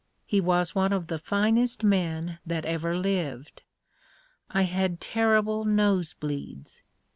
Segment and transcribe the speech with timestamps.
[0.25, 3.61] He was one of the finest men that ever lived.
[4.49, 6.81] I had terrible nose bleeds.